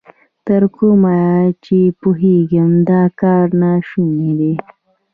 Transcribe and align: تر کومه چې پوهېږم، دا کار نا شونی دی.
تر 0.45 0.63
کومه 0.75 1.17
چې 1.65 1.77
پوهېږم، 2.01 2.71
دا 2.89 3.01
کار 3.21 3.47
نا 3.61 3.71
شونی 3.87 4.31
دی. 4.39 4.53